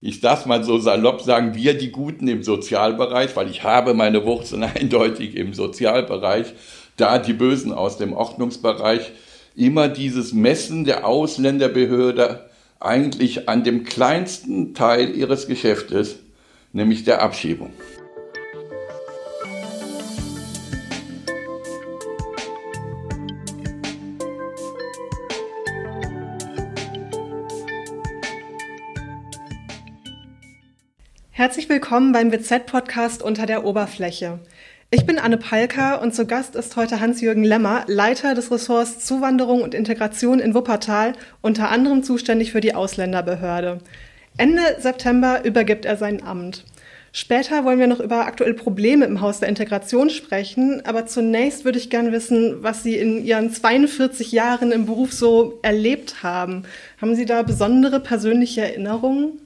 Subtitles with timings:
[0.00, 4.24] ich darf mal so salopp sagen, wir die Guten im Sozialbereich, weil ich habe meine
[4.24, 6.54] Wurzeln eindeutig im Sozialbereich,
[6.96, 9.12] da die Bösen aus dem Ordnungsbereich,
[9.56, 16.20] immer dieses Messen der Ausländerbehörde eigentlich an dem kleinsten Teil ihres Geschäftes,
[16.72, 17.72] nämlich der Abschiebung.
[31.40, 34.40] Herzlich willkommen beim WZ-Podcast Unter der Oberfläche.
[34.90, 39.62] Ich bin Anne Palker und zu Gast ist heute Hans-Jürgen Lemmer, Leiter des Ressorts Zuwanderung
[39.62, 43.78] und Integration in Wuppertal, unter anderem zuständig für die Ausländerbehörde.
[44.36, 46.66] Ende September übergibt er sein Amt.
[47.10, 51.78] Später wollen wir noch über aktuelle Probleme im Haus der Integration sprechen, aber zunächst würde
[51.78, 56.64] ich gerne wissen, was Sie in Ihren 42 Jahren im Beruf so erlebt haben.
[57.00, 59.40] Haben Sie da besondere persönliche Erinnerungen?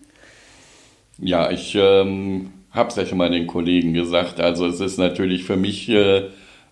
[1.18, 4.40] Ja, ich ähm, habe es ja schon mal den Kollegen gesagt.
[4.40, 6.24] Also es ist natürlich für mich äh,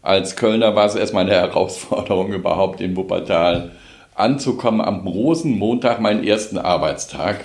[0.03, 3.71] als Kölner war es erstmal eine Herausforderung, überhaupt in Wuppertal
[4.15, 4.81] anzukommen.
[4.81, 7.45] Am Rosenmontag, meinen ersten Arbeitstag.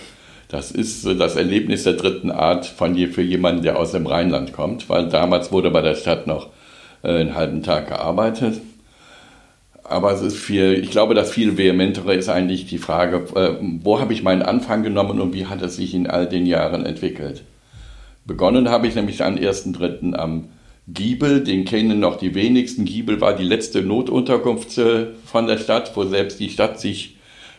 [0.50, 4.08] Das ist äh, das Erlebnis der dritten Art von je, für jemanden, der aus dem
[4.08, 6.50] Rheinland kommt, weil damals wurde bei der Stadt noch
[7.04, 8.60] äh, einen halben Tag gearbeitet.
[9.90, 14.02] Aber es ist viel, ich glaube, das viel vehementere ist eigentlich die Frage, äh, wo
[14.02, 17.44] habe ich meinen Anfang genommen und wie hat es sich in all den Jahren entwickelt?
[18.26, 20.14] Begonnen habe ich nämlich am 1.3.
[20.14, 20.50] am
[20.90, 22.84] Giebel, den kennen noch die wenigsten.
[22.84, 27.16] Giebel war die letzte Notunterkunft äh, von der Stadt, wo selbst die Stadt sich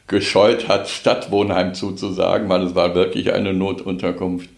[0.07, 4.51] gescheut hat, Stadtwohnheim zuzusagen, weil es war wirklich eine Notunterkunft,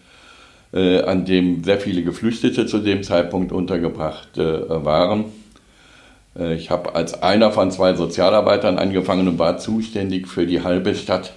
[0.73, 5.25] äh, an dem sehr viele Geflüchtete zu dem Zeitpunkt untergebracht waren.
[6.37, 10.95] Äh, ich habe als einer von zwei Sozialarbeitern angefangen und war zuständig für die halbe
[10.95, 11.33] Stadt.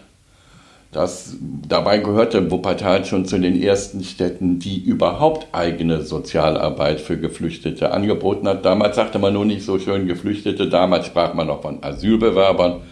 [0.94, 1.34] Das,
[1.68, 8.46] dabei gehörte Wuppertal schon zu den ersten Städten, die überhaupt eigene Sozialarbeit für Geflüchtete angeboten
[8.46, 8.64] hat.
[8.64, 12.82] Damals sagte man nur nicht so schön Geflüchtete, damals sprach man noch von Asylbewerbern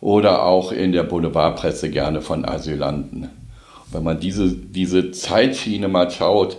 [0.00, 3.30] oder auch in der Boulevardpresse gerne von Asylanten.
[3.92, 6.58] Wenn man diese, diese Zeitschiene mal schaut,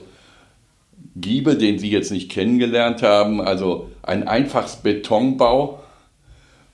[1.22, 5.80] Giebe, den Sie jetzt nicht kennengelernt haben, also ein einfaches Betonbau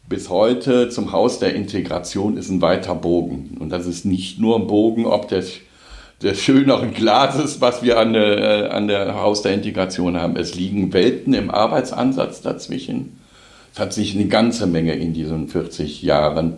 [0.08, 3.58] bis heute zum Haus der Integration ist ein weiter Bogen.
[3.60, 5.60] Und das ist nicht nur ein Bogen ob des,
[6.22, 10.36] des schöneren Glases, was wir an der, äh, an der Haus der Integration haben.
[10.36, 13.20] Es liegen Welten im Arbeitsansatz dazwischen.
[13.74, 16.58] Es hat sich eine ganze Menge in diesen 40 Jahren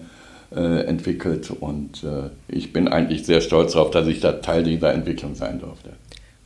[0.55, 4.93] äh, entwickelt und äh, ich bin eigentlich sehr stolz darauf, dass ich da Teil dieser
[4.93, 5.89] Entwicklung sein durfte.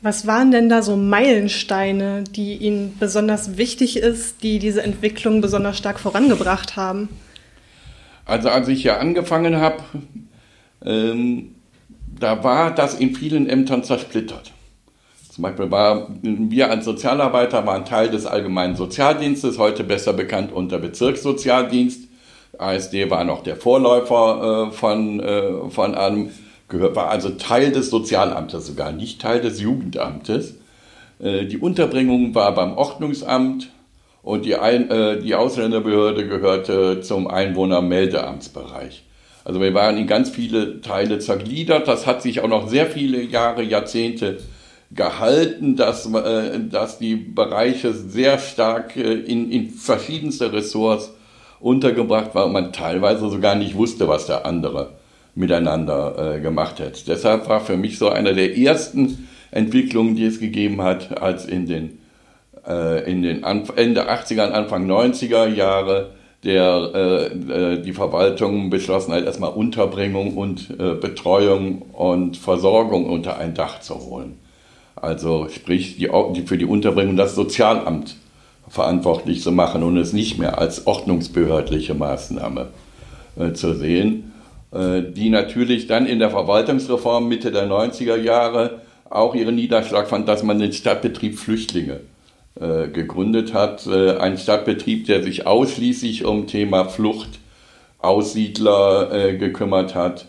[0.03, 5.77] Was waren denn da so Meilensteine, die Ihnen besonders wichtig ist, die diese Entwicklung besonders
[5.77, 7.09] stark vorangebracht haben?
[8.25, 9.83] Also als ich hier angefangen habe,
[10.83, 11.55] ähm,
[12.19, 14.51] da war das in vielen Ämtern zersplittert.
[15.29, 20.79] Zum Beispiel war, wir als Sozialarbeiter waren Teil des allgemeinen Sozialdienstes, heute besser bekannt unter
[20.79, 22.07] Bezirkssozialdienst.
[22.57, 26.31] ASD war noch der Vorläufer äh, von, äh, von einem
[26.71, 30.55] gehört, war also Teil des Sozialamtes sogar, nicht Teil des Jugendamtes.
[31.19, 33.69] Äh, die Unterbringung war beim Ordnungsamt
[34.23, 39.03] und die, Ein äh, die Ausländerbehörde gehörte zum Einwohnermeldeamtsbereich.
[39.43, 41.87] Also wir waren in ganz viele Teile zergliedert.
[41.87, 44.37] Das hat sich auch noch sehr viele Jahre, Jahrzehnte
[44.91, 51.11] gehalten, dass, äh, dass die Bereiche sehr stark in, in verschiedenste Ressorts
[51.59, 55.00] untergebracht waren und man teilweise sogar nicht wusste, was der andere
[55.35, 57.07] miteinander äh, gemacht hat.
[57.07, 61.65] Deshalb war für mich so eine der ersten Entwicklungen, die es gegeben hat, als in
[61.65, 61.99] den,
[62.67, 66.11] äh, in den Anf Ende 80er, Anfang 90er Jahre
[66.43, 67.25] der, äh,
[67.73, 73.79] äh, die Verwaltung beschlossen hat, erstmal Unterbringung und äh, Betreuung und Versorgung unter ein Dach
[73.79, 74.37] zu holen.
[74.95, 78.15] Also sprich, die, die, für die Unterbringung das Sozialamt
[78.67, 82.69] verantwortlich zu machen und es nicht mehr als ordnungsbehördliche Maßnahme
[83.37, 84.30] äh, zu sehen.
[84.71, 90.29] Äh, die natürlich dann in der Verwaltungsreform Mitte der 90er Jahre auch ihren Niederschlag fand,
[90.29, 91.99] dass man den Stadtbetrieb Flüchtlinge
[92.55, 93.85] äh, gegründet hat.
[93.85, 97.39] Äh, ein Stadtbetrieb, der sich ausschließlich um Thema Flucht,
[97.99, 100.25] Aussiedler gekümmert hat.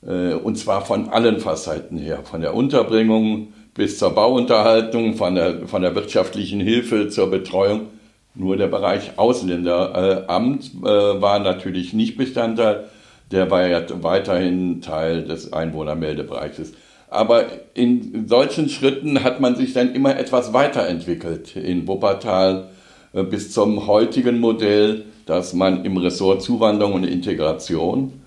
[0.00, 5.82] Und zwar von allen Facetten her, von der Unterbringung bis zur Bauunterhaltung, von der, von
[5.82, 7.88] der wirtschaftlichen Hilfe zur Betreuung.
[8.34, 12.88] Nur der Bereich Ausländeramt war natürlich nicht Bestandteil
[13.32, 16.72] der war ja weiterhin Teil des Einwohnermeldebereiches.
[17.08, 22.68] Aber in solchen Schritten hat man sich dann immer etwas weiterentwickelt in Wuppertal
[23.12, 28.22] äh, bis zum heutigen Modell, dass man im Ressort Zuwanderung und Integration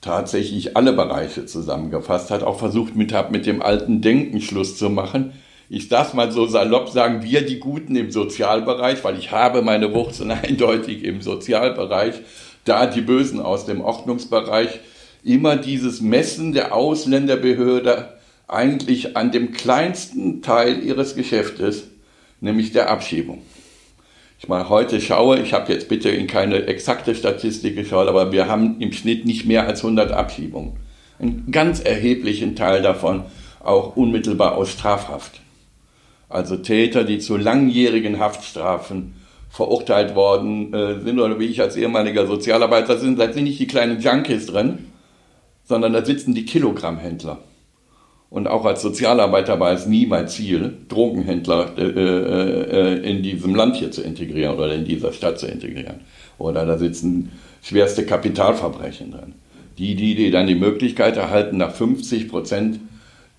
[0.00, 4.88] tatsächlich alle Bereiche zusammengefasst hat, auch versucht mit, hat mit dem alten Denken Schluss zu
[4.88, 5.32] machen.
[5.68, 9.92] Ich darf mal so salopp sagen, wir die Guten im Sozialbereich, weil ich habe meine
[9.94, 12.14] Wurzeln eindeutig im Sozialbereich,
[12.64, 14.80] da die Bösen aus dem Ordnungsbereich,
[15.24, 18.14] immer dieses Messen der Ausländerbehörde
[18.48, 21.84] eigentlich an dem kleinsten Teil ihres Geschäftes,
[22.40, 23.42] nämlich der Abschiebung.
[24.38, 28.48] Ich mal heute schaue, ich habe jetzt bitte in keine exakte Statistik geschaut, aber wir
[28.48, 30.72] haben im Schnitt nicht mehr als 100 Abschiebungen.
[31.18, 33.24] Einen ganz erheblichen Teil davon
[33.62, 35.40] auch unmittelbar aus Strafhaft.
[36.30, 39.19] Also Täter, die zu langjährigen Haftstrafen
[39.50, 43.66] verurteilt worden äh, sind oder wie ich als ehemaliger Sozialarbeiter sind, da sind nicht die
[43.66, 44.86] kleinen Junkies drin,
[45.64, 47.38] sondern da sitzen die Kilogrammhändler.
[48.30, 53.74] Und auch als Sozialarbeiter war es nie mein Ziel, Drogenhändler äh, äh, in diesem Land
[53.74, 56.02] hier zu integrieren oder in dieser Stadt zu integrieren.
[56.38, 59.34] Oder da sitzen schwerste Kapitalverbrechen drin.
[59.78, 62.78] Die, die, die dann die Möglichkeit erhalten, nach 50 Prozent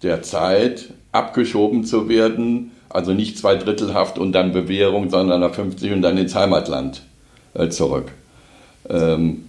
[0.03, 5.91] der Zeit abgeschoben zu werden, also nicht zwei Drittelhaft und dann Bewährung, sondern nach 50
[5.91, 7.01] und dann ins Heimatland
[7.53, 8.11] äh, zurück.
[8.89, 9.45] Ähm,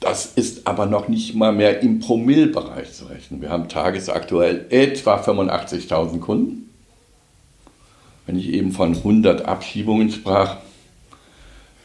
[0.00, 3.40] das ist aber noch nicht mal mehr im Promillbereich zu rechnen.
[3.40, 6.70] Wir haben tagesaktuell etwa 85.000 Kunden.
[8.26, 10.56] Wenn ich eben von 100 Abschiebungen sprach,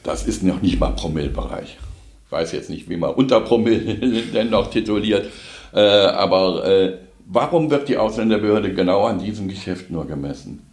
[0.04, 1.78] das ist noch nicht mal Promillbereich.
[2.26, 3.96] Ich weiß jetzt nicht, wie man unter Promille
[4.34, 5.30] denn noch tituliert,
[5.74, 10.67] äh, aber äh, warum wird die Ausländerbehörde genau an diesem Geschäft nur gemessen?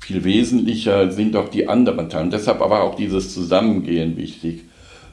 [0.00, 2.24] Viel wesentlicher sind doch die anderen Teile.
[2.24, 4.64] Und deshalb aber auch dieses Zusammengehen wichtig.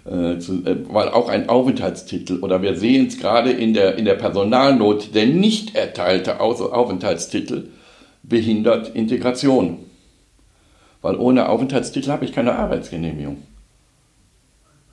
[0.09, 4.15] Äh, äh, weil auch ein Aufenthaltstitel, oder wir sehen es gerade in der, in der
[4.15, 7.67] Personalnot, der nicht erteilte Aufenthaltstitel
[8.23, 9.79] behindert Integration.
[11.01, 13.43] Weil ohne Aufenthaltstitel habe ich keine Arbeitsgenehmigung.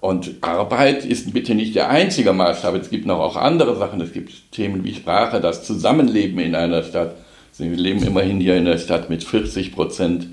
[0.01, 2.75] Und Arbeit ist bitte nicht der einzige Maßstab.
[2.75, 4.01] Es gibt noch auch andere Sachen.
[4.03, 7.15] Es gibt Themen wie Sprache, das Zusammenleben in einer Stadt.
[7.59, 10.27] Wir leben immerhin hier in der Stadt mit 40 Prozent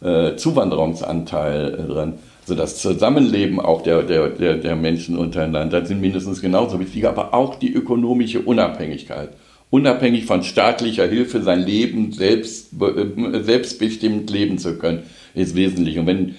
[0.00, 2.14] äh, Zuwanderungsanteil drin
[2.48, 7.34] also das Zusammenleben auch der, der, der, der Menschen untereinander sind mindestens genauso wichtig, aber
[7.34, 9.28] auch die ökonomische Unabhängigkeit.
[9.68, 15.02] Unabhängig von staatlicher Hilfe sein Leben selbst, äh, selbstbestimmt leben zu können,
[15.34, 15.98] ist wesentlich.
[15.98, 16.36] Und wenn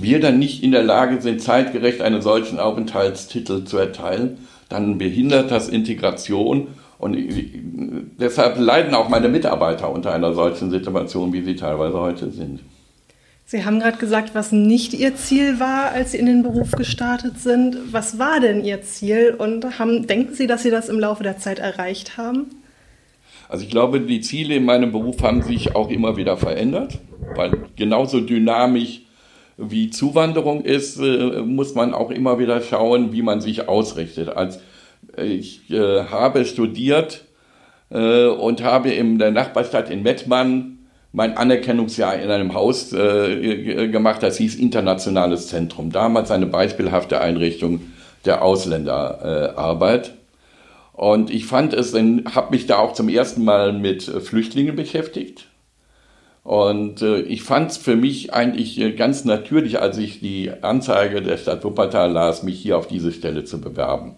[0.00, 4.38] wir dann nicht in der Lage sind, zeitgerecht einen solchen Aufenthaltstitel zu erteilen,
[4.68, 6.68] dann behindert das Integration
[6.98, 7.16] und
[8.18, 12.60] deshalb leiden auch meine Mitarbeiter unter einer solchen Situation, wie sie teilweise heute sind.
[13.50, 17.38] Sie haben gerade gesagt, was nicht Ihr Ziel war, als Sie in den Beruf gestartet
[17.38, 17.78] sind.
[17.92, 21.38] Was war denn Ihr Ziel und haben, denken Sie, dass Sie das im Laufe der
[21.38, 22.50] Zeit erreicht haben?
[23.48, 26.98] Also ich glaube, die Ziele in meinem Beruf haben sich auch immer wieder verändert,
[27.36, 29.00] weil genauso dynamisch
[29.56, 34.28] wie Zuwanderung ist, äh, muss man auch immer wieder schauen, wie man sich ausrichtet.
[34.28, 34.60] Als
[35.16, 37.24] ich äh, habe studiert
[37.90, 40.78] äh, und habe in der Nachbarstadt in Mettmann
[41.12, 45.90] mein Anerkennungsjahr in einem Haus äh, gemacht, das hieß Internationales Zentrum.
[45.90, 47.80] Damals eine beispielhafte Einrichtung
[48.24, 50.08] der Ausländerarbeit.
[50.08, 50.12] Äh,
[50.92, 55.46] und ich fand es, habe mich da auch zum ersten Mal mit Flüchtlingen beschäftigt.
[56.48, 61.20] Und äh, ich fand es für mich eigentlich äh, ganz natürlich, als ich die Anzeige
[61.20, 64.16] der Stadt Wuppertal las, mich hier auf diese Stelle zu bewerben.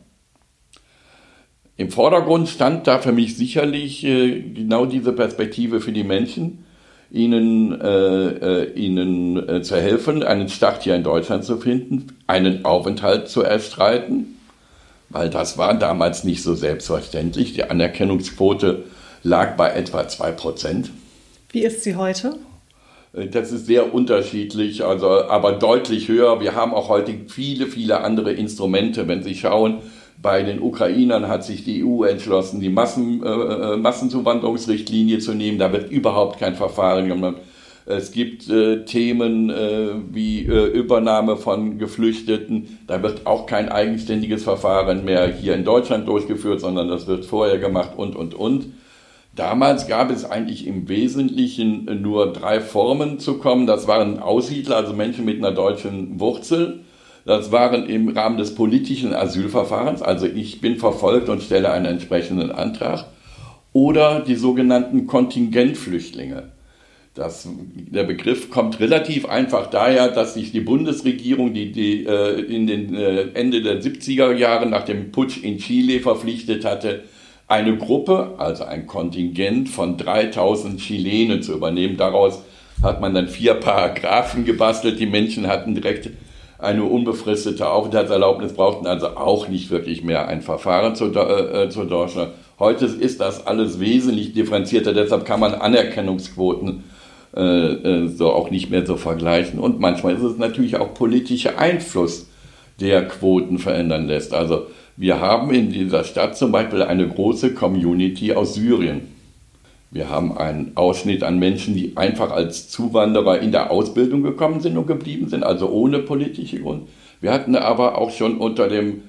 [1.81, 6.67] Im Vordergrund stand da für mich sicherlich äh, genau diese Perspektive für die Menschen,
[7.11, 12.67] ihnen, äh, äh, ihnen äh, zu helfen, einen Start hier in Deutschland zu finden, einen
[12.67, 14.37] Aufenthalt zu erstreiten,
[15.09, 17.55] weil das war damals nicht so selbstverständlich.
[17.55, 18.85] Die Anerkennungsquote
[19.23, 20.91] lag bei etwa 2%.
[21.51, 22.37] Wie ist sie heute?
[23.15, 26.43] Äh, das ist sehr unterschiedlich, also, aber deutlich höher.
[26.43, 29.09] Wir haben auch heute viele, viele andere Instrumente.
[29.09, 29.79] Wenn Sie schauen,
[30.23, 35.59] bei den Ukrainern hat sich die EU entschlossen, die Massen, äh, äh, Massenzuwanderungsrichtlinie zu nehmen.
[35.59, 37.37] Da wird überhaupt kein Verfahren gemacht.
[37.87, 42.79] Es gibt äh, Themen äh, wie äh, Übernahme von Geflüchteten.
[42.87, 47.59] Da wird auch kein eigenständiges Verfahren mehr hier in Deutschland durchgeführt, sondern das wird vorher
[47.59, 48.67] gemacht und, und, und.
[49.35, 53.67] Damals gab es eigentlich im Wesentlichen nur drei Formen zu kommen.
[53.67, 56.81] Das waren Aussiedler, also Menschen mit einer deutschen Wurzel
[57.31, 62.51] das waren im Rahmen des politischen Asylverfahrens, also ich bin verfolgt und stelle einen entsprechenden
[62.51, 63.07] Antrag,
[63.73, 66.51] oder die sogenannten Kontingentflüchtlinge.
[67.15, 72.67] Das, der Begriff kommt relativ einfach daher, dass sich die Bundesregierung die, die, äh, in
[72.67, 77.05] den äh, Ende der 70er Jahre nach dem Putsch in Chile verpflichtet hatte,
[77.47, 81.97] eine Gruppe, also ein Kontingent von 3000 Chilenen zu übernehmen.
[81.97, 82.43] Daraus
[82.83, 84.99] hat man dann vier Paragraphen gebastelt.
[84.99, 86.11] Die Menschen hatten direkt
[86.63, 92.33] eine unbefristete Aufenthaltserlaubnis brauchten, also auch nicht wirklich mehr ein Verfahren zu, äh, zu Deutschland.
[92.59, 96.85] Heute ist das alles wesentlich differenzierter, deshalb kann man Anerkennungsquoten
[97.35, 99.61] äh, äh, so auch nicht mehr so vergleichen.
[99.61, 102.29] Und manchmal ist es natürlich auch politischer Einfluss,
[102.81, 104.35] der Quoten verändern lässt.
[104.35, 109.20] Also wir haben in dieser Stadt zum Beispiel eine große Community aus Syrien.
[109.91, 114.77] Wir haben einen Ausschnitt an Menschen, die einfach als Zuwanderer in der Ausbildung gekommen sind
[114.77, 116.89] und geblieben sind, also ohne politische Grund.
[117.21, 119.03] Wir hatten aber auch schon unter dem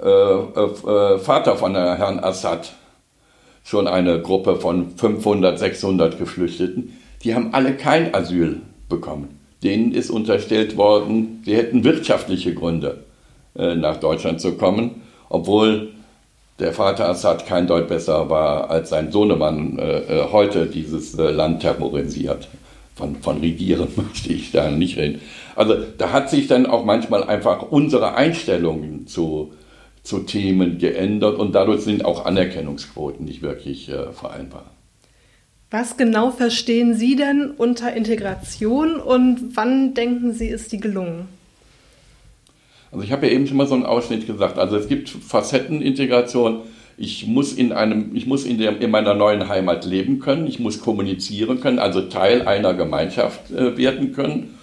[0.00, 2.74] äh, äh, Vater von Herrn Assad
[3.64, 6.98] schon eine Gruppe von 500, 600 Geflüchteten.
[7.22, 9.40] Die haben alle kein Asyl bekommen.
[9.62, 13.04] Denen ist unterstellt worden, sie hätten wirtschaftliche Gründe,
[13.56, 15.88] äh, nach Deutschland zu kommen, obwohl
[16.58, 21.30] der Vater Assad kein Deut besser war als sein Sohnemann äh, äh, heute dieses äh,
[21.30, 22.48] Land terrorisiert.
[22.94, 25.20] Von, von Regieren möchte ich da nicht reden.
[25.54, 29.52] Also da hat sich dann auch manchmal einfach unsere Einstellungen zu,
[30.02, 34.64] zu Themen geändert und dadurch sind auch Anerkennungsquoten nicht wirklich äh, vereinbar.
[35.70, 41.28] Was genau verstehen Sie denn unter Integration und wann denken Sie, ist die gelungen?
[42.90, 44.58] Also ich habe ja eben schon mal so einen Ausschnitt gesagt.
[44.58, 46.60] Also es gibt Facettenintegration.
[46.96, 50.46] Ich muss in einem, ich muss in, der, in meiner neuen Heimat leben können.
[50.46, 54.54] Ich muss kommunizieren können, also Teil einer Gemeinschaft äh, werden können.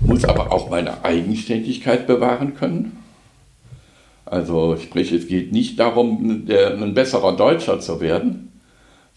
[0.00, 2.98] Muss aber auch meine Eigenständigkeit bewahren können.
[4.26, 8.52] Also sprich, es geht nicht darum, der, ein besserer Deutscher zu werden,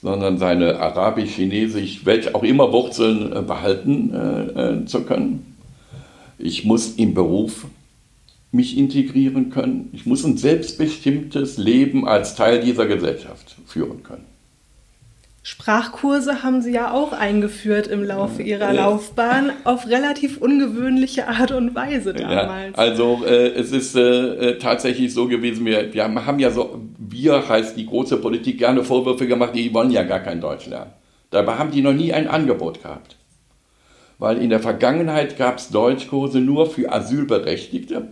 [0.02, 5.58] sondern seine arabisch, chinesisch, welch auch immer Wurzeln äh, behalten äh, äh, zu können.
[6.38, 7.66] Ich muss im Beruf
[8.52, 9.90] mich integrieren können.
[9.94, 14.26] Ich muss ein selbstbestimmtes Leben als Teil dieser Gesellschaft führen können.
[15.44, 21.74] Sprachkurse haben Sie ja auch eingeführt im Laufe Ihrer Laufbahn auf relativ ungewöhnliche Art und
[21.74, 22.78] Weise damals.
[22.78, 24.02] Ja, also äh, es ist äh,
[24.52, 28.84] äh, tatsächlich so gewesen, wir, wir haben ja so, wir heißt die große Politik gerne
[28.84, 30.92] Vorwürfe gemacht, die wollen ja gar kein Deutsch lernen.
[31.32, 33.16] Dabei haben die noch nie ein Angebot gehabt.
[34.20, 38.10] Weil in der Vergangenheit gab es Deutschkurse nur für Asylberechtigte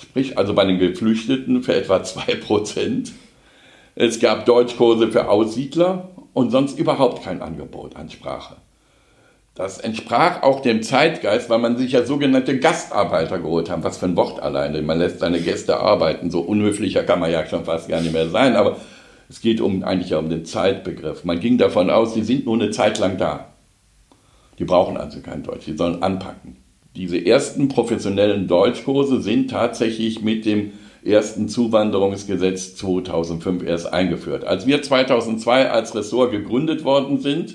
[0.00, 3.10] sprich also bei den Geflüchteten für etwa 2%.
[3.94, 8.56] Es gab Deutschkurse für Aussiedler und sonst überhaupt kein Angebot an Sprache.
[9.54, 13.82] Das entsprach auch dem Zeitgeist, weil man sich ja sogenannte Gastarbeiter geholt hat.
[13.82, 14.80] Was für ein Wort alleine.
[14.80, 16.30] Man lässt seine Gäste arbeiten.
[16.30, 18.56] So unhöflicher kann man ja schon fast gar nicht mehr sein.
[18.56, 18.76] Aber
[19.28, 21.24] es geht um, eigentlich ja um den Zeitbegriff.
[21.24, 23.48] Man ging davon aus, die sind nur eine Zeit lang da.
[24.58, 25.66] Die brauchen also kein Deutsch.
[25.66, 26.56] Die sollen anpacken.
[26.96, 30.72] Diese ersten professionellen Deutschkurse sind tatsächlich mit dem
[31.04, 34.44] ersten Zuwanderungsgesetz 2005 erst eingeführt.
[34.44, 37.54] Als wir 2002 als Ressort gegründet worden sind,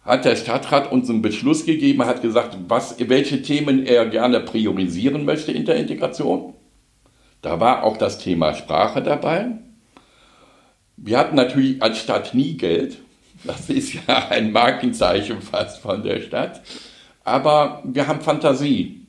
[0.00, 5.24] hat der Stadtrat uns einen Beschluss gegeben, hat gesagt, was, welche Themen er gerne priorisieren
[5.24, 6.54] möchte in der Integration.
[7.42, 9.58] Da war auch das Thema Sprache dabei.
[10.96, 12.98] Wir hatten natürlich als Stadt nie Geld.
[13.44, 16.62] Das ist ja ein Markenzeichen fast von der Stadt
[17.24, 19.06] aber wir haben Fantasie.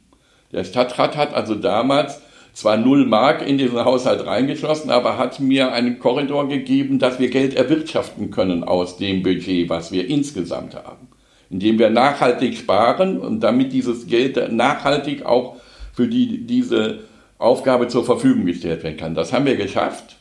[0.51, 2.22] Der Stadtrat hat also damals
[2.53, 7.29] zwar null Mark in diesen Haushalt reingeschlossen, aber hat mir einen Korridor gegeben, dass wir
[7.29, 11.08] Geld erwirtschaften können aus dem Budget, was wir insgesamt haben.
[11.50, 15.58] Indem wir nachhaltig sparen und damit dieses Geld nachhaltig auch
[15.93, 17.00] für die, diese
[17.39, 19.15] Aufgabe zur Verfügung gestellt werden kann.
[19.15, 20.17] Das haben wir geschafft.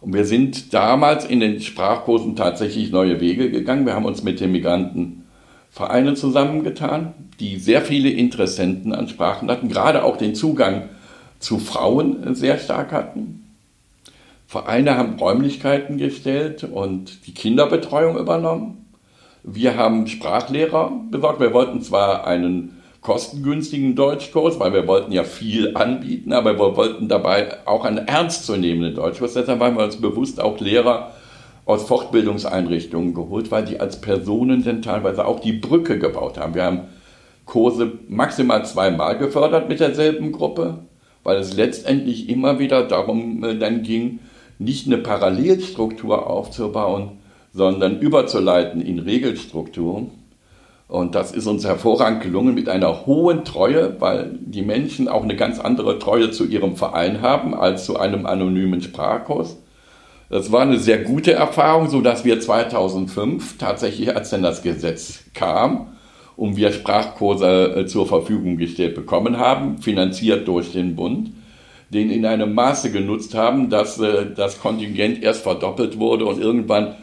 [0.00, 3.86] Und wir sind damals in den Sprachkursen tatsächlich neue Wege gegangen.
[3.86, 5.23] Wir haben uns mit den Migranten
[5.74, 10.88] Vereine zusammengetan, die sehr viele Interessenten an Sprachen hatten, gerade auch den Zugang
[11.40, 13.44] zu Frauen sehr stark hatten.
[14.46, 18.86] Vereine haben Räumlichkeiten gestellt und die Kinderbetreuung übernommen.
[19.42, 21.40] Wir haben Sprachlehrer besorgt.
[21.40, 27.08] Wir wollten zwar einen kostengünstigen Deutschkurs, weil wir wollten ja viel anbieten, aber wir wollten
[27.08, 29.34] dabei auch einen ernstzunehmenden Deutschkurs.
[29.34, 31.10] Deshalb waren wir uns bewusst auch Lehrer
[31.66, 36.54] aus Fortbildungseinrichtungen geholt, weil die als Personen denn teilweise auch die Brücke gebaut haben.
[36.54, 36.80] Wir haben
[37.46, 40.78] Kurse maximal zweimal gefördert mit derselben Gruppe,
[41.22, 44.20] weil es letztendlich immer wieder darum äh, dann ging,
[44.58, 47.18] nicht eine Parallelstruktur aufzubauen,
[47.52, 50.10] sondern überzuleiten in Regelstrukturen.
[50.86, 55.34] Und das ist uns hervorragend gelungen mit einer hohen Treue, weil die Menschen auch eine
[55.34, 59.56] ganz andere Treue zu ihrem Verein haben als zu einem anonymen Sprachkurs.
[60.34, 65.20] Das war eine sehr gute Erfahrung, so dass wir 2005 tatsächlich, als dann das Gesetz
[65.32, 65.92] kam
[66.34, 71.30] und wir Sprachkurse äh, zur Verfügung gestellt bekommen haben, finanziert durch den Bund,
[71.90, 76.96] den in einem Maße genutzt haben, dass äh, das Kontingent erst verdoppelt wurde und irgendwann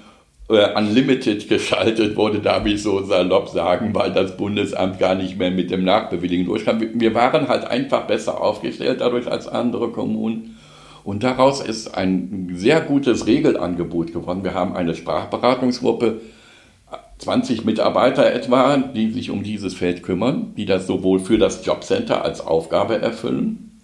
[0.49, 5.51] äh, unlimited geschaltet wurde, darf ich so salopp sagen, weil das Bundesamt gar nicht mehr
[5.51, 6.81] mit dem Nachbewilligen durchkam.
[6.95, 10.57] Wir waren halt einfach besser aufgestellt dadurch als andere Kommunen.
[11.03, 14.43] Und daraus ist ein sehr gutes Regelangebot geworden.
[14.43, 16.21] Wir haben eine Sprachberatungsgruppe,
[17.17, 22.23] 20 Mitarbeiter etwa, die sich um dieses Feld kümmern, die das sowohl für das Jobcenter
[22.23, 23.79] als Aufgabe erfüllen,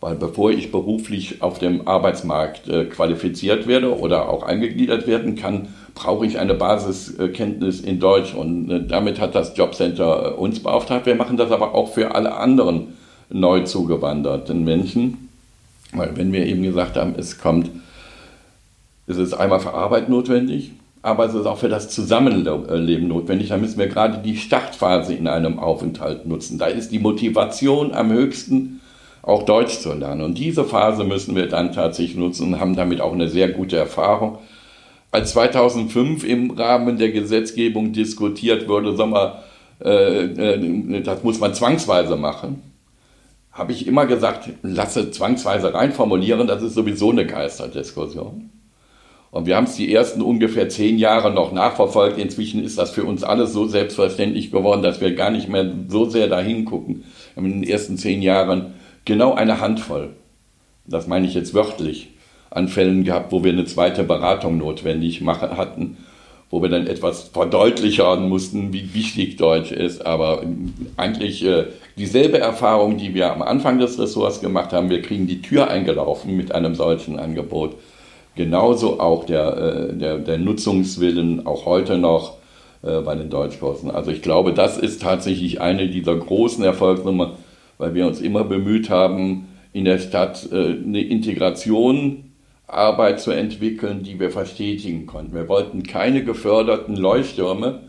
[0.00, 5.68] weil bevor ich beruflich auf dem Arbeitsmarkt äh, qualifiziert werde oder auch eingegliedert werden kann,
[5.94, 8.34] brauche ich eine Basiskenntnis in Deutsch.
[8.34, 11.06] Und äh, damit hat das Jobcenter äh, uns beauftragt.
[11.06, 12.94] Wir machen das aber auch für alle anderen
[13.28, 15.27] neu zugewanderten Menschen.
[15.92, 17.70] Weil wenn wir eben gesagt haben, es kommt,
[19.06, 23.48] es ist einmal für Arbeit notwendig, aber es ist auch für das Zusammenleben notwendig.
[23.48, 26.58] Da müssen wir gerade die Startphase in einem Aufenthalt nutzen.
[26.58, 28.80] Da ist die Motivation am höchsten
[29.22, 30.22] auch Deutsch zu lernen.
[30.22, 33.76] Und diese Phase müssen wir dann tatsächlich nutzen und haben damit auch eine sehr gute
[33.76, 34.38] Erfahrung.
[35.10, 39.42] Als 2005 im Rahmen der Gesetzgebung diskutiert wurde, sagen wir,
[39.84, 42.62] äh, äh, das muss man zwangsweise machen,
[43.58, 48.50] habe ich immer gesagt, lasse zwangsweise reinformulieren, das ist sowieso eine Geisterdiskussion.
[49.30, 52.18] Und wir haben es die ersten ungefähr zehn Jahre noch nachverfolgt.
[52.18, 56.08] Inzwischen ist das für uns alles so selbstverständlich geworden, dass wir gar nicht mehr so
[56.08, 57.04] sehr dahin gucken.
[57.34, 58.74] Wir haben in den ersten zehn Jahren
[59.04, 60.10] genau eine Handvoll,
[60.86, 62.08] das meine ich jetzt wörtlich,
[62.50, 65.98] an Fällen gehabt, wo wir eine zweite Beratung notwendig machen, hatten,
[66.48, 70.06] wo wir dann etwas verdeutlichen mussten, wie wichtig Deutsch ist.
[70.06, 70.42] Aber
[70.96, 71.66] eigentlich äh,
[71.98, 76.36] dieselbe Erfahrung, die wir am Anfang des Ressorts gemacht haben, wir kriegen die Tür eingelaufen
[76.36, 77.76] mit einem solchen Angebot.
[78.36, 82.38] Genauso auch der, äh, der, der Nutzungswillen, auch heute noch
[82.82, 83.90] äh, bei den Deutschkursen.
[83.90, 87.32] Also ich glaube, das ist tatsächlich eine dieser großen Erfolgsnummern
[87.78, 92.24] weil wir uns immer bemüht haben, in der Stadt äh, eine Integration
[92.66, 95.34] Arbeit zu entwickeln, die wir verstetigen konnten.
[95.34, 97.87] Wir wollten keine geförderten Leuchttürme,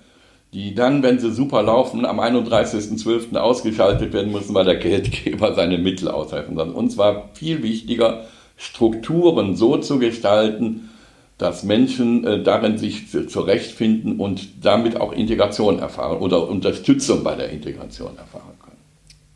[0.54, 3.36] die dann, wenn sie super laufen, am 31.12.
[3.38, 6.70] ausgeschaltet werden müssen, weil der Geldgeber seine Mittel aushelfen soll.
[6.70, 8.26] Uns war viel wichtiger,
[8.58, 10.90] Strukturen so zu gestalten,
[11.38, 17.50] dass Menschen äh, darin sich zurechtfinden und damit auch Integration erfahren oder Unterstützung bei der
[17.50, 18.76] Integration erfahren können.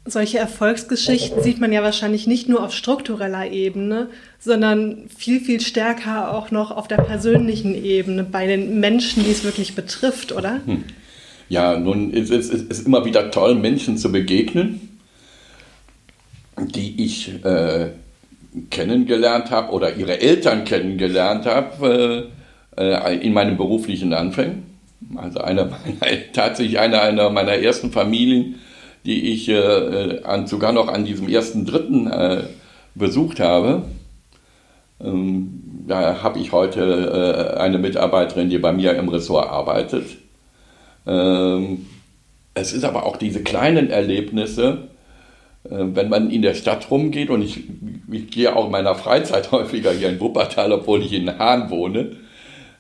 [0.06, 6.34] Solche Erfolgsgeschichten sieht man ja wahrscheinlich nicht nur auf struktureller Ebene, sondern viel, viel stärker
[6.34, 10.60] auch noch auf der persönlichen Ebene, bei den Menschen, die es wirklich betrifft, oder?
[10.66, 10.84] Hm.
[11.54, 14.98] Ja, nun ist es ist, ist immer wieder toll, Menschen zu begegnen,
[16.58, 17.92] die ich äh,
[18.72, 22.32] kennengelernt habe oder ihre Eltern kennengelernt habe
[22.76, 24.64] äh, äh, in meinen beruflichen Anfängen.
[25.16, 28.56] Also eine meiner, tatsächlich eine, einer meiner ersten Familien
[29.06, 32.44] die ich äh, an, sogar noch an diesem ersten Dritten äh,
[32.96, 33.84] besucht habe.
[35.00, 40.23] Ähm, da habe ich heute äh, eine Mitarbeiterin, die bei mir im Ressort arbeitet.
[41.06, 41.86] Ähm,
[42.54, 44.90] es ist aber auch diese kleinen Erlebnisse,
[45.64, 47.64] äh, wenn man in der Stadt rumgeht und ich,
[48.12, 52.18] ich gehe auch in meiner Freizeit häufiger hier in Wuppertal, obwohl ich in Hahn wohne,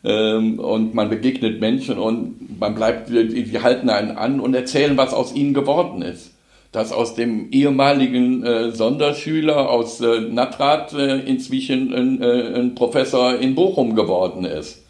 [0.03, 5.13] ähm, und man begegnet Menschen und man bleibt, die halten einen an und erzählen, was
[5.13, 6.31] aus ihnen geworden ist.
[6.73, 13.35] Dass aus dem ehemaligen äh, Sonderschüler aus äh, Natrat äh, inzwischen ein, äh, ein Professor
[13.35, 14.82] in Bochum geworden ist.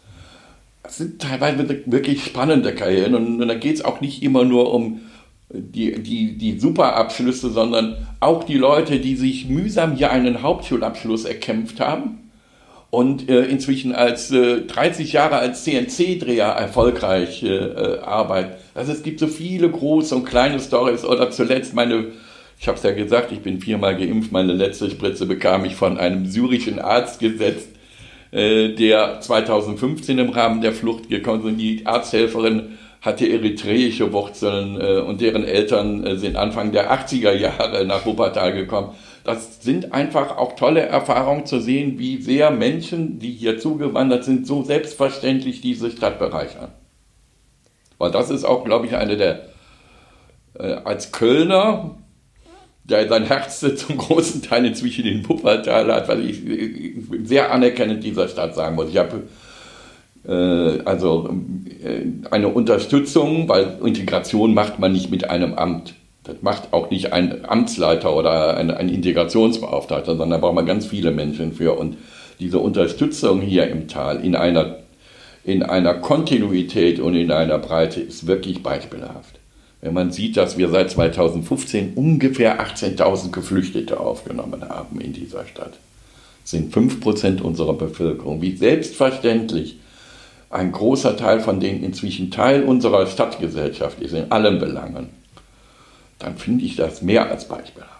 [0.88, 5.00] Sind teilweise wirklich spannende Karrieren und, und da geht es auch nicht immer nur um
[5.50, 11.80] die, die, die Superabschlüsse, sondern auch die Leute, die sich mühsam hier einen Hauptschulabschluss erkämpft
[11.80, 12.24] haben
[12.94, 18.56] und äh, inzwischen als äh, 30 Jahre als CNC-Dreher erfolgreich äh, äh, arbeitet.
[18.74, 21.04] Also es gibt so viele große und kleine Stories.
[21.04, 22.12] Oder zuletzt meine,
[22.58, 25.98] ich habe es ja gesagt, ich bin viermal geimpft, meine letzte Spritze bekam ich von
[25.98, 27.68] einem syrischen Arzt gesetzt,
[28.34, 31.60] der 2015 im Rahmen der Flucht gekommen ist.
[31.60, 37.84] Die Arzthelferin hatte eritreische Wurzeln äh, und deren Eltern äh, sind Anfang der 80er Jahre
[37.84, 38.94] nach Wuppertal gekommen
[39.24, 44.46] das sind einfach auch tolle Erfahrungen zu sehen, wie sehr Menschen, die hier zugewandert sind,
[44.46, 46.70] so selbstverständlich diese Stadt bereichern.
[47.96, 49.48] Weil das ist auch, glaube ich, eine der,
[50.58, 51.96] äh, als Kölner,
[52.84, 56.94] der sein Herz zum großen Teil inzwischen in Wuppertal hat, weil ich, ich
[57.24, 58.90] sehr anerkennend dieser Stadt sagen muss.
[58.90, 59.22] Ich habe
[60.26, 61.28] äh, also
[61.82, 65.94] äh, eine Unterstützung, weil Integration macht man nicht mit einem Amt.
[66.24, 70.86] Das macht auch nicht ein Amtsleiter oder ein, ein Integrationsbeauftragter, sondern da braucht man ganz
[70.86, 71.78] viele Menschen für.
[71.78, 71.98] Und
[72.40, 74.76] diese Unterstützung hier im Tal in einer,
[75.44, 79.38] in einer Kontinuität und in einer Breite ist wirklich beispielhaft.
[79.84, 85.74] Wenn man sieht, dass wir seit 2015 ungefähr 18.000 Geflüchtete aufgenommen haben in dieser Stadt,
[86.42, 89.78] sind 5% unserer Bevölkerung, wie selbstverständlich
[90.48, 95.10] ein großer Teil von denen inzwischen Teil unserer Stadtgesellschaft ist, in allen Belangen,
[96.18, 97.92] dann finde ich das mehr als beispielhaft.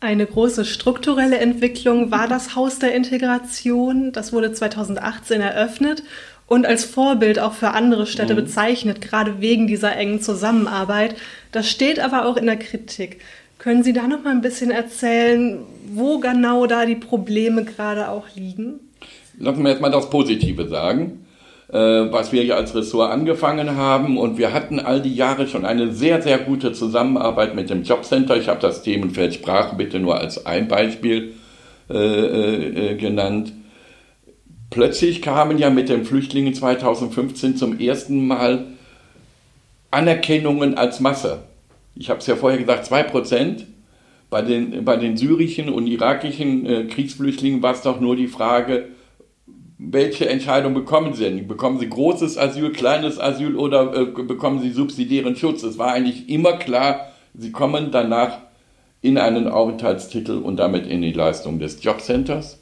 [0.00, 4.10] Eine große strukturelle Entwicklung war das Haus der Integration.
[4.10, 6.02] Das wurde 2018 eröffnet
[6.46, 8.38] und als Vorbild auch für andere Städte mhm.
[8.44, 11.16] bezeichnet, gerade wegen dieser engen Zusammenarbeit.
[11.50, 13.20] Das steht aber auch in der Kritik.
[13.58, 15.60] Können Sie da noch mal ein bisschen erzählen,
[15.94, 18.80] wo genau da die Probleme gerade auch liegen?
[19.38, 21.24] Lassen wir jetzt mal das Positive sagen,
[21.68, 24.18] äh, was wir ja als Ressort angefangen haben.
[24.18, 28.36] Und wir hatten all die Jahre schon eine sehr, sehr gute Zusammenarbeit mit dem Jobcenter.
[28.36, 31.34] Ich habe das Themenfeld Sprache bitte nur als ein Beispiel
[31.88, 33.52] äh, äh, genannt.
[34.72, 38.66] Plötzlich kamen ja mit den Flüchtlingen 2015 zum ersten Mal
[39.90, 41.44] Anerkennungen als Masse
[41.94, 43.64] ich habe es ja vorher gesagt, 2%.
[44.30, 48.88] Bei den, bei den syrischen und irakischen äh, Kriegsflüchtlingen war es doch nur die Frage,
[49.76, 51.46] welche Entscheidung bekommen sie denn?
[51.46, 55.62] Bekommen sie großes Asyl, kleines Asyl oder äh, bekommen sie subsidiären Schutz?
[55.64, 58.38] Es war eigentlich immer klar, sie kommen danach
[59.02, 62.58] in einen Aufenthaltstitel und damit in die Leistung des Jobcenters.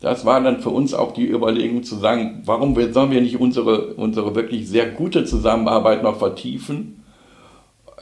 [0.00, 3.94] Das war dann für uns auch die Überlegung zu sagen, warum sollen wir nicht unsere,
[3.94, 6.98] unsere wirklich sehr gute Zusammenarbeit noch vertiefen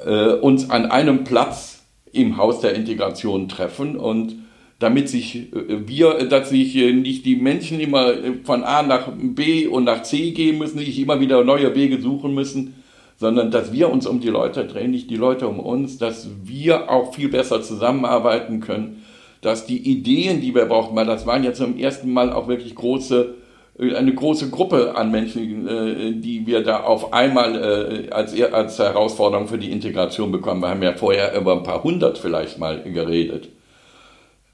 [0.04, 4.37] äh, uns an einem Platz im Haus der Integration treffen und
[4.78, 9.09] damit sich äh, wir, dass sich äh, nicht die Menschen immer äh, von A nach
[9.16, 12.74] B und nach C gehen müssen, nicht immer wieder neue Wege suchen müssen,
[13.18, 16.90] sondern dass wir uns um die Leute drehen, nicht die Leute um uns, dass wir
[16.90, 19.04] auch viel besser zusammenarbeiten können,
[19.40, 22.75] dass die Ideen, die wir brauchen, weil das waren ja zum ersten Mal auch wirklich
[22.75, 23.35] große
[23.79, 29.49] eine große Gruppe an Menschen, äh, die wir da auf einmal äh, als, als Herausforderung
[29.49, 30.62] für die Integration bekommen.
[30.62, 33.51] Wir haben ja vorher über ein paar hundert vielleicht mal geredet.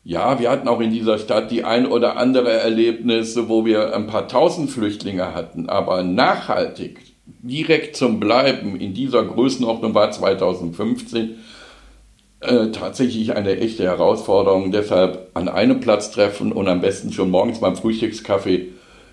[0.05, 4.09] Ja, wir hatten auch in dieser Stadt die ein oder andere Erlebnisse, wo wir ein
[4.09, 11.37] paar tausend Flüchtlinge hatten, aber nachhaltig, direkt zum Bleiben in dieser Größenordnung war 2015
[12.42, 14.72] äh, tatsächlich eine echte Herausforderung.
[14.72, 18.68] Deshalb an einem Platz treffen und am besten schon morgens beim Frühstückskaffee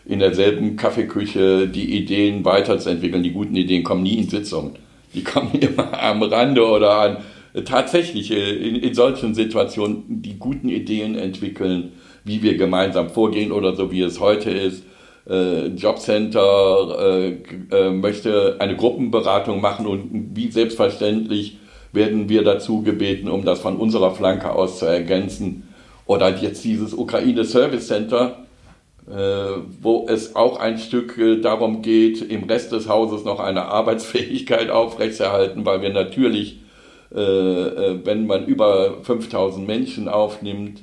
[0.05, 3.23] in derselben Kaffeeküche die Ideen weiterzuentwickeln.
[3.23, 4.73] Die guten Ideen kommen nie in Sitzungen.
[5.13, 7.17] Die kommen immer am Rande oder an
[7.65, 13.91] tatsächlich in, in solchen Situationen die guten Ideen entwickeln, wie wir gemeinsam vorgehen oder so
[13.91, 14.83] wie es heute ist.
[15.29, 17.37] Äh, Jobcenter äh,
[17.71, 21.58] äh, möchte eine Gruppenberatung machen und wie selbstverständlich
[21.91, 25.67] werden wir dazu gebeten, um das von unserer Flanke aus zu ergänzen.
[26.05, 28.37] Oder jetzt dieses Ukraine Service Center,
[29.09, 33.65] äh, wo es auch ein Stück äh, darum geht, im Rest des Hauses noch eine
[33.65, 36.59] Arbeitsfähigkeit aufrechtzuerhalten, weil wir natürlich,
[37.11, 40.81] äh, wenn man über 5000 Menschen aufnimmt,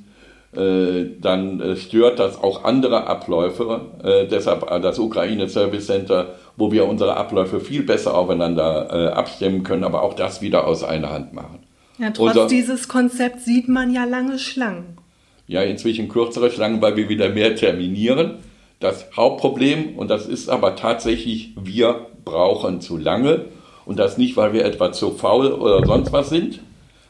[0.53, 3.83] dann stört das auch andere Abläufe.
[4.31, 10.03] deshalb das Ukraine Service Center, wo wir unsere Abläufe viel besser aufeinander abstimmen können, aber
[10.03, 11.61] auch das wieder aus einer Hand machen.
[11.99, 14.97] Ja, trotz Unser, dieses Konzepts sieht man ja lange Schlangen
[15.49, 18.37] ja inzwischen kürzere Schlangen, weil wir wieder mehr terminieren.
[18.81, 23.47] Das Hauptproblem, und das ist aber tatsächlich, wir brauchen zu lange.
[23.85, 26.61] Und das nicht, weil wir etwa zu faul oder sonst was sind,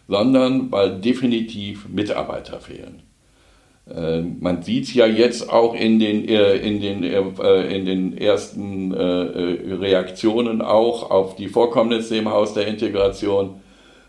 [0.09, 3.03] sondern weil definitiv Mitarbeiter fehlen.
[3.89, 8.19] Äh, man sieht es ja jetzt auch in den, äh, in den, äh, in den
[8.19, 13.61] ersten Reaktionen auch auf die Vorkommnisse im Haus der Integration.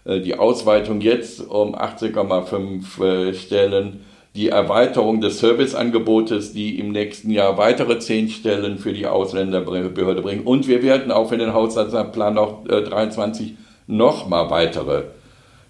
[0.05, 4.05] Die Ausweitung jetzt um 18,5 Stellen
[4.37, 10.43] die Erweiterung des Serviceangebotes, die im nächsten Jahr weitere zehn Stellen für die Ausländerbehörde bringen.
[10.43, 13.55] Und wir werden auch für den Haushaltsplan noch äh, 23
[13.87, 15.05] nochmal weitere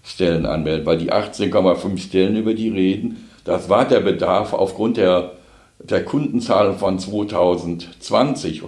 [0.03, 5.31] Stellen anmelden, weil die 18,5 Stellen, über die reden, das war der Bedarf aufgrund der,
[5.79, 8.63] der Kundenzahlen von 2020.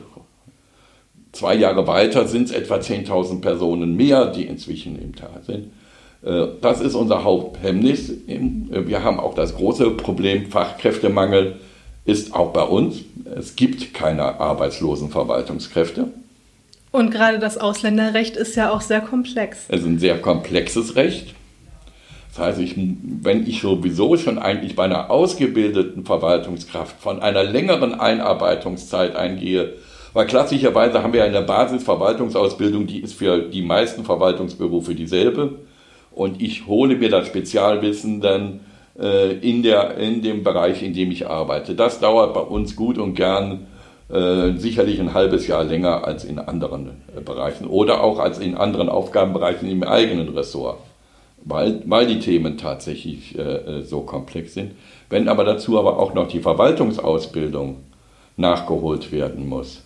[1.34, 5.72] Zwei Jahre weiter sind es etwa 10.000 Personen mehr, die inzwischen im Tal sind.
[6.24, 8.10] Äh, das ist unser Haupthemmnis.
[8.10, 8.39] Äh,
[8.88, 11.58] wir haben auch das große Problem, Fachkräftemangel
[12.06, 13.02] ist auch bei uns.
[13.36, 16.08] Es gibt keine arbeitslosen Verwaltungskräfte.
[16.92, 19.65] Und gerade das Ausländerrecht ist ja auch sehr komplex.
[19.68, 21.36] Es ist ein sehr komplexes Recht.
[22.30, 28.00] Das heißt, ich, wenn ich sowieso schon eigentlich bei einer ausgebildeten Verwaltungskraft von einer längeren
[28.00, 29.74] Einarbeitungszeit eingehe,
[30.13, 35.56] weil klassischerweise haben wir eine Basisverwaltungsausbildung, die ist für die meisten Verwaltungsberufe dieselbe
[36.12, 38.62] und ich hole mir das Spezialwissen dann
[39.00, 41.76] äh, in, der, in dem Bereich, in dem ich arbeite.
[41.76, 43.68] Das dauert bei uns gut und gern
[44.10, 48.56] äh, sicherlich ein halbes Jahr länger als in anderen äh, Bereichen oder auch als in
[48.56, 50.80] anderen Aufgabenbereichen im eigenen Ressort,
[51.45, 54.71] weil, weil die Themen tatsächlich äh, äh, so komplex sind.
[55.10, 57.78] Wenn aber dazu aber auch noch die Verwaltungsausbildung
[58.38, 59.84] nachgeholt werden muss,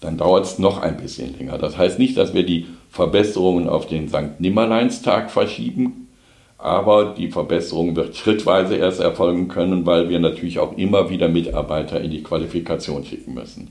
[0.00, 1.58] dann dauert es noch ein bisschen länger.
[1.58, 4.38] Das heißt nicht, dass wir die Verbesserungen auf den St.
[4.38, 6.08] Nimmerleinstag verschieben,
[6.56, 12.00] aber die Verbesserung wird schrittweise erst erfolgen können, weil wir natürlich auch immer wieder Mitarbeiter
[12.00, 13.68] in die Qualifikation schicken müssen.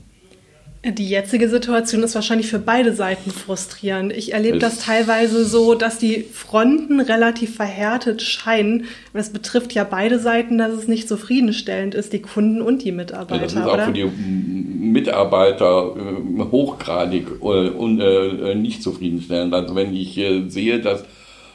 [0.84, 4.12] Die jetzige Situation ist wahrscheinlich für beide Seiten frustrierend.
[4.12, 8.82] Ich erlebe das teilweise so, dass die Fronten relativ verhärtet scheinen.
[8.82, 12.92] Und das betrifft ja beide Seiten, dass es nicht zufriedenstellend ist, die Kunden und die
[12.92, 13.34] Mitarbeiter.
[13.34, 13.86] Ja, das ist auch oder?
[13.86, 19.54] für die Mitarbeiter äh, hochgradig und äh, äh, nicht zufriedenstellend.
[19.54, 20.14] Also wenn ich
[20.46, 21.04] sehe, dass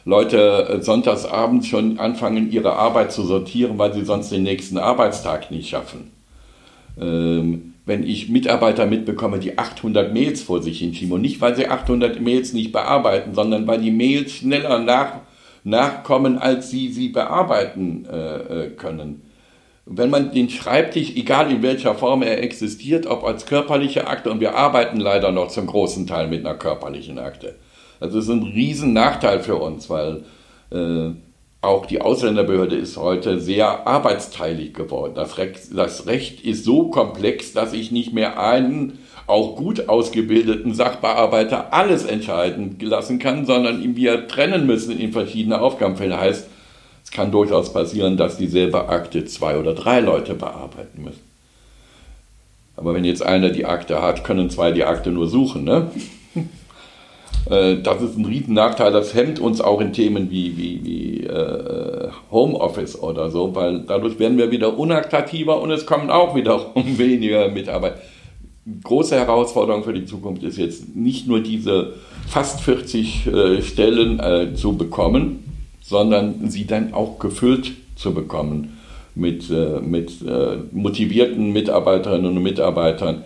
[0.04, 5.70] Leute sonntagsabends schon anfangen, ihre Arbeit zu sortieren, weil sie sonst den nächsten Arbeitstag nicht
[5.70, 6.12] schaffen.
[7.00, 11.14] Ähm, wenn ich Mitarbeiter mitbekomme, die 800 Mails vor sich hinschieben.
[11.14, 15.22] Und nicht, weil sie 800 Mails nicht bearbeiten, sondern weil die Mails schneller nach,
[15.64, 19.22] nachkommen, als sie sie bearbeiten äh, äh, können.
[19.86, 24.40] Wenn man den Schreibtisch, egal in welcher Form er existiert, ob als körperliche Akte, und
[24.40, 27.56] wir arbeiten leider noch zum großen Teil mit einer körperlichen Akte.
[28.00, 30.24] Das ist ein riesen Nachteil für uns, weil
[30.72, 31.12] äh,
[31.64, 35.14] auch die Ausländerbehörde ist heute sehr arbeitsteilig geworden.
[35.16, 40.74] Das Recht, das Recht ist so komplex, dass ich nicht mehr einen auch gut ausgebildeten
[40.74, 46.20] Sachbearbeiter alles entscheiden lassen kann, sondern wir trennen müssen in verschiedene Aufgabenfälle.
[46.20, 46.48] Heißt,
[47.04, 51.22] es kann durchaus passieren, dass dieselbe Akte zwei oder drei Leute bearbeiten müssen.
[52.76, 55.64] Aber wenn jetzt einer die Akte hat, können zwei die Akte nur suchen.
[55.64, 55.92] Ne?
[57.50, 58.92] Äh, das ist ein riesen Nachteil.
[58.92, 64.20] Das hemmt uns auch in Themen wie, wie, wie äh, Homeoffice oder so, weil dadurch
[64.20, 67.98] werden wir wieder unattraktiver und es kommen auch wiederum weniger Mitarbeiter.
[68.84, 71.96] Große Herausforderung für die Zukunft ist jetzt nicht nur diese
[72.28, 75.44] fast 40 äh, Stellen äh, zu bekommen,
[75.82, 78.78] sondern sie dann auch gefüllt zu bekommen
[79.16, 83.24] mit, äh, mit äh, motivierten Mitarbeiterinnen und Mitarbeitern,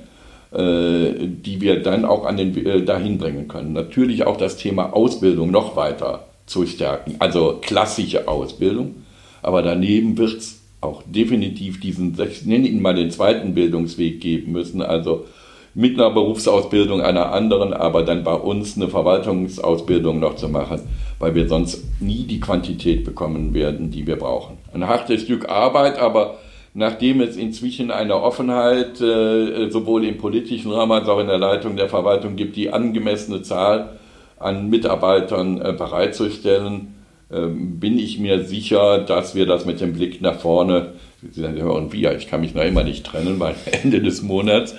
[0.52, 3.74] die wir dann auch an den, äh, dahin bringen können.
[3.74, 9.04] Natürlich auch das Thema Ausbildung noch weiter zu stärken, also klassische Ausbildung.
[9.42, 14.52] Aber daneben wird es auch definitiv diesen, ich nenne ihn mal den zweiten Bildungsweg geben
[14.54, 15.26] müssen, also
[15.74, 20.82] mit einer Berufsausbildung einer anderen, aber dann bei uns eine Verwaltungsausbildung noch zu machen,
[21.20, 24.58] weil wir sonst nie die Quantität bekommen werden, die wir brauchen.
[24.74, 26.38] Ein hartes Stück Arbeit, aber
[26.78, 31.76] nachdem es inzwischen eine Offenheit äh, sowohl im politischen Rahmen als auch in der Leitung
[31.76, 33.98] der Verwaltung gibt, die angemessene Zahl
[34.38, 36.94] an Mitarbeitern äh, bereitzustellen,
[37.32, 40.94] äh, bin ich mir sicher, dass wir das mit dem Blick nach vorne,
[41.32, 44.76] Sie hören wir, ich kann mich noch immer nicht trennen bei Ende des Monats,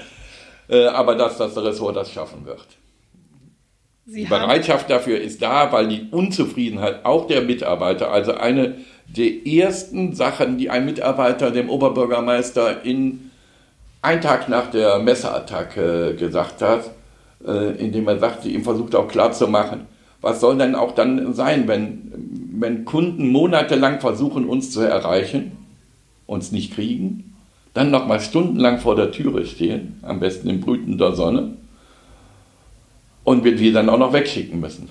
[0.69, 2.65] äh, aber dass das Ressort das schaffen wird.
[4.07, 8.77] Sie die Bereitschaft dafür ist da, weil die Unzufriedenheit auch der Mitarbeiter, also eine
[9.09, 13.31] der ersten Sachen, die ein Mitarbeiter dem Oberbürgermeister in
[14.03, 16.91] einen Tag nach der Messerattacke gesagt hat,
[17.47, 19.87] äh, indem er sagte, ihm versucht auch klarzumachen,
[20.21, 22.13] was soll denn auch dann sein, wenn,
[22.53, 25.53] wenn Kunden monatelang versuchen, uns zu erreichen,
[26.27, 27.35] uns nicht kriegen,
[27.75, 31.57] dann nochmal stundenlang vor der Türe stehen, am besten in brütender Sonne,
[33.25, 34.89] und wir die dann auch noch wegschicken müssen.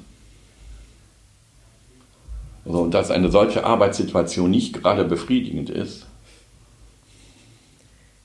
[2.67, 6.05] Also, und dass eine solche Arbeitssituation nicht gerade befriedigend ist.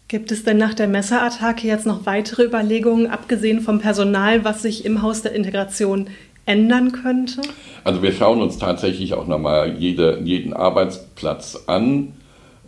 [0.08, 4.84] Gibt es denn nach der Messerattacke jetzt noch weitere Überlegungen, abgesehen vom Personal, was sich
[4.84, 6.08] im Haus der Integration
[6.44, 7.40] ändern könnte?
[7.84, 12.12] Also wir schauen uns tatsächlich auch nochmal jede, jeden Arbeitsplatz an.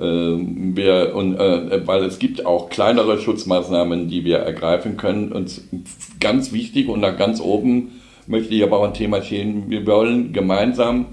[0.00, 5.30] Ähm, wir, und, äh, weil es gibt auch kleinere Schutzmaßnahmen, die wir ergreifen können.
[5.30, 5.60] Und
[6.20, 10.32] ganz wichtig und nach ganz oben möchte ich aber auch ein Thema stehen, wir wollen
[10.32, 11.06] gemeinsam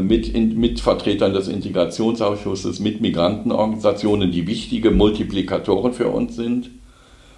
[0.00, 6.70] mit, in, mit Vertretern des Integrationsausschusses, mit Migrantenorganisationen, die wichtige Multiplikatoren für uns sind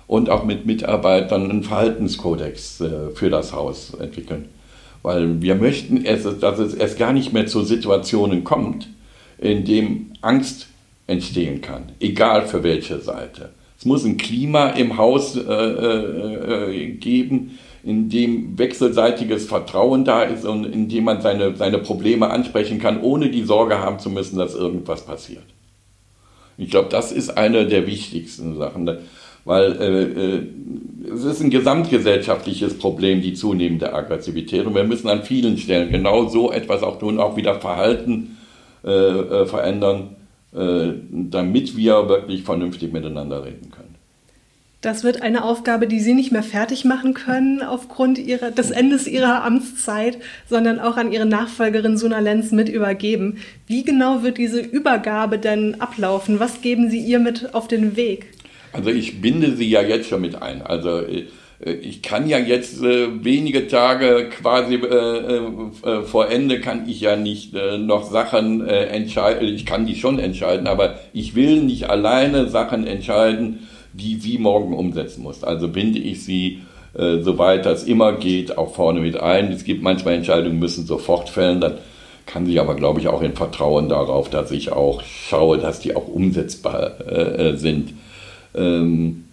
[0.07, 4.47] und auch mit Mitarbeitern einen Verhaltenskodex äh, für das Haus entwickeln.
[5.03, 8.89] Weil wir möchten, dass es erst gar nicht mehr zu Situationen kommt,
[9.39, 10.69] in dem Angst
[11.07, 13.51] entstehen kann, egal für welche Seite.
[13.79, 20.23] Es muss ein Klima im Haus äh, äh, äh geben, in dem wechselseitiges Vertrauen da
[20.23, 24.09] ist und in dem man seine, seine Probleme ansprechen kann, ohne die Sorge haben zu
[24.09, 25.45] müssen, dass irgendwas passiert.
[26.57, 28.91] Ich glaube, das ist eine der wichtigsten Sachen,
[29.45, 34.65] weil äh, äh, es ist ein gesamtgesellschaftliches Problem, die zunehmende Aggressivität.
[34.65, 38.39] Und wir müssen an vielen Stellen genau so etwas auch tun, auch wieder Verhalten
[38.83, 40.17] äh, äh verändern,
[40.55, 43.84] äh, damit wir wirklich vernünftig miteinander reden können.
[44.85, 49.07] Das wird eine Aufgabe, die Sie nicht mehr fertig machen können aufgrund ihrer, des Endes
[49.07, 53.39] Ihrer Amtszeit, sondern auch an Ihre Nachfolgerin Suna Lenz mit übergeben.
[53.67, 56.39] Wie genau wird diese Übergabe denn ablaufen?
[56.39, 58.27] Was geben Sie ihr mit auf den Weg?
[58.75, 60.61] Also ich binde sie ja jetzt schon mit ein.
[60.61, 61.25] Also äh,
[61.81, 67.17] ich kann ja jetzt äh, wenige Tage quasi äh, äh, vor Ende kann ich ja
[67.17, 69.49] nicht äh, noch Sachen äh, entscheiden.
[69.49, 74.75] Ich kann die schon entscheiden, aber ich will nicht alleine Sachen entscheiden, die sie morgen
[74.75, 75.45] umsetzen muss.
[75.45, 76.61] Also binde ich sie
[76.95, 79.51] äh, soweit das immer geht, auch vorne mit ein.
[79.51, 81.79] Es gibt manchmal Entscheidungen, müssen sofort fällen, dann
[82.27, 85.95] kann sie aber, glaube ich, auch in Vertrauen darauf, dass ich auch schaue, dass die
[85.95, 87.95] auch umsetzbar äh, äh sind.
[88.55, 89.25] Ähm,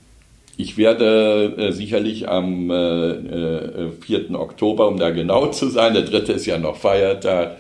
[0.58, 4.30] ich werde äh, sicherlich am äh, 4.
[4.32, 7.58] Äh, Oktober, um da genau zu sein, der dritte ist ja noch Feiertag,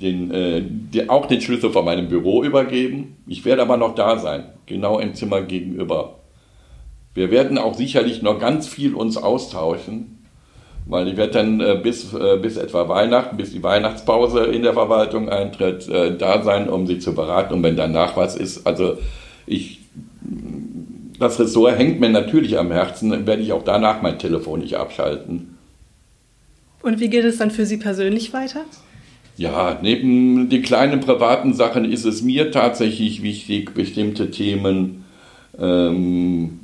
[0.00, 3.16] den, äh, den, auch den Schlüssel von meinem Büro übergeben.
[3.26, 6.17] Ich werde aber noch da sein, genau im Zimmer gegenüber.
[7.14, 10.18] Wir werden auch sicherlich noch ganz viel uns austauschen,
[10.86, 14.72] weil ich werde dann äh, bis, äh, bis etwa Weihnachten, bis die Weihnachtspause in der
[14.72, 17.54] Verwaltung eintritt, äh, da sein, um sie zu beraten.
[17.54, 18.96] Und wenn danach was ist, also
[19.46, 19.80] ich,
[21.18, 25.58] das Ressort hängt mir natürlich am Herzen, werde ich auch danach mein Telefon nicht abschalten.
[26.82, 28.64] Und wie geht es dann für Sie persönlich weiter?
[29.36, 35.04] Ja, neben den kleinen privaten Sachen ist es mir tatsächlich wichtig, bestimmte Themen
[35.58, 36.60] ähm,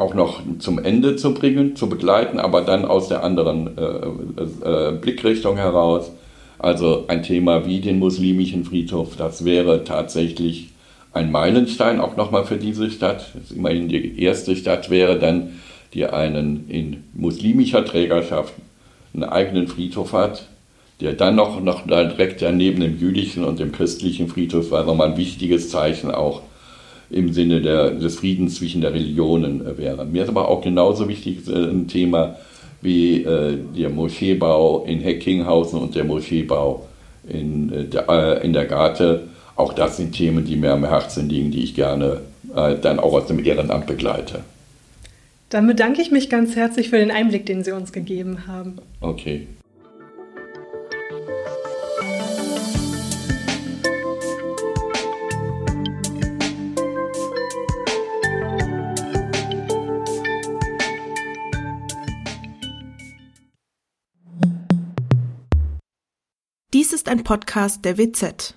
[0.00, 4.92] auch noch zum Ende zu bringen, zu begleiten, aber dann aus der anderen äh, äh,
[4.92, 6.10] Blickrichtung heraus.
[6.58, 10.70] Also ein Thema wie den muslimischen Friedhof, das wäre tatsächlich
[11.12, 13.26] ein Meilenstein auch nochmal für diese Stadt.
[13.54, 15.60] Immerhin die erste Stadt wäre dann,
[15.94, 18.54] die einen in muslimischer Trägerschaft
[19.14, 20.46] einen eigenen Friedhof hat,
[21.00, 25.16] der dann noch, noch direkt daneben dem jüdischen und dem christlichen Friedhof war nochmal ein
[25.16, 26.42] wichtiges Zeichen auch
[27.10, 30.04] im Sinne der, des Friedens zwischen der Religionen äh, wäre.
[30.04, 32.36] Mir ist aber auch genauso wichtig äh, ein Thema
[32.80, 36.86] wie äh, der Moscheebau in Heckinghausen und der Moscheebau
[37.28, 39.24] in, der, in der Garte.
[39.54, 42.22] Auch das sind Themen, die mir am Herzen liegen, die ich gerne
[42.82, 44.40] dann auch aus dem Ehrenamt begleite.
[45.50, 48.78] Dann bedanke ich mich ganz herzlich für den Einblick, den Sie uns gegeben haben.
[49.00, 49.46] Okay.
[67.10, 68.54] Ein Podcast der WZ.